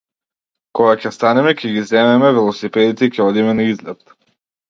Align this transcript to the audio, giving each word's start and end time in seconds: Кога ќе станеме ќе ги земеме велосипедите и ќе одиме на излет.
Кога 0.77 0.93
ќе 1.01 1.09
станеме 1.17 1.51
ќе 1.59 1.73
ги 1.75 1.83
земеме 1.91 2.33
велосипедите 2.37 3.09
и 3.09 3.13
ќе 3.17 3.27
одиме 3.27 3.57
на 3.61 3.69
излет. 3.75 4.03